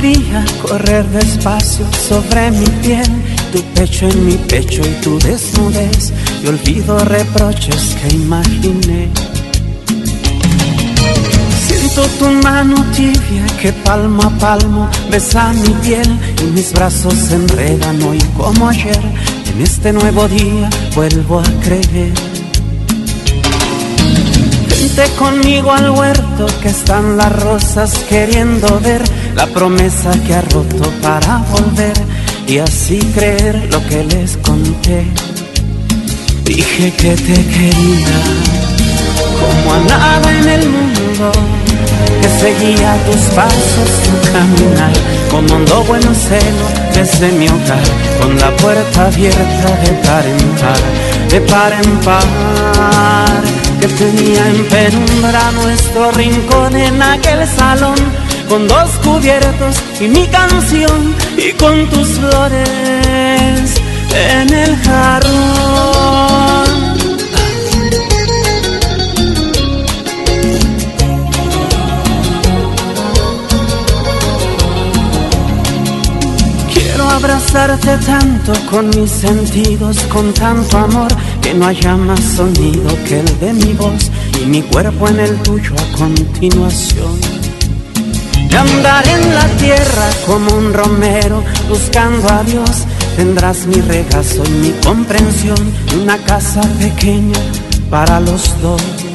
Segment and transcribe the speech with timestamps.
[0.00, 3.10] tibia correr despacio sobre mi piel,
[3.52, 6.12] tu pecho en mi pecho y tu desnudez,
[6.42, 9.08] y olvido reproches que imaginé.
[11.66, 17.34] Siento tu mano tibia que palmo a palmo besa mi piel y mis brazos se
[17.36, 19.00] enredan hoy como ayer.
[19.54, 22.29] En este nuevo día vuelvo a creer.
[25.18, 29.02] Conmigo al huerto que están las rosas queriendo ver
[29.34, 31.92] la promesa que ha roto para volver
[32.46, 35.06] y así creer lo que les conté.
[36.44, 38.20] Dije que te quería
[39.40, 41.32] como a nada en el mundo,
[42.20, 44.92] que seguía tus pasos, tu caminar,
[45.30, 47.84] como un buen celo desde mi hogar,
[48.20, 50.80] con la puerta abierta de par en par,
[51.30, 53.29] de par en par,
[53.80, 57.96] que tenía en penumbra nuestro rincón en aquel salón
[58.48, 63.74] con dos cubiertos y mi canción y con tus flores
[64.12, 65.79] en el jarrón.
[77.20, 81.08] Abrazarte tanto con mis sentidos, con tanto amor,
[81.42, 84.10] que no haya más sonido que el de mi voz
[84.42, 87.20] y mi cuerpo en el tuyo a continuación
[88.48, 92.84] de andar en la tierra como un romero buscando a Dios.
[93.16, 95.58] Tendrás mi regazo y mi comprensión,
[96.02, 97.38] una casa pequeña
[97.90, 99.09] para los dos.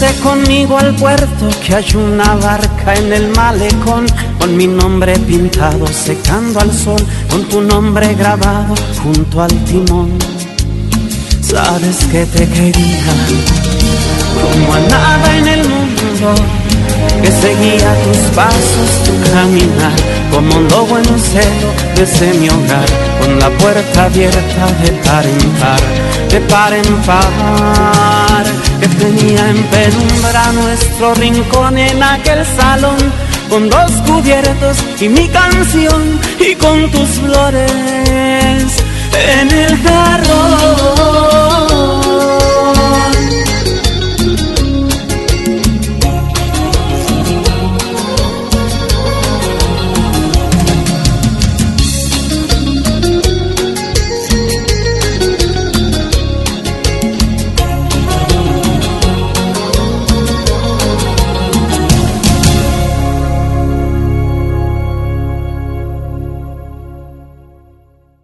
[0.00, 4.06] Conmigo al puerto que hay una barca en el malecón
[4.38, 10.18] con mi nombre pintado secando al sol, con tu nombre grabado junto al timón.
[11.42, 13.12] Sabes que te quería
[14.40, 16.34] como a nada en el mundo
[17.22, 19.92] que seguía tus pasos, tu caminar,
[20.30, 22.88] como un lobo en un celo desde mi hogar,
[23.20, 25.80] con la puerta abierta de par en par,
[26.30, 28.44] de par en par,
[28.98, 32.96] tenía en penumbra nuestro rincón en aquel salón,
[33.48, 37.70] con dos cubiertos y mi canción, y con tus flores
[39.38, 40.29] en el jarrón.